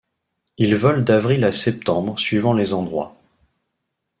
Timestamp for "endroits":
2.73-3.15